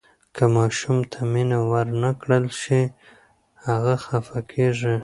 که 0.35 0.43
ماشوم 0.55 0.97
ته 1.11 1.19
مینه 1.31 1.59
ورنکړل 1.71 2.45
شي، 2.61 2.81
هغه 3.67 3.95
خفه 4.05 4.39
کیږي. 4.51 4.95